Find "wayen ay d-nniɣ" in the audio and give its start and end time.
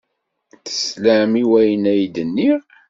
1.49-2.59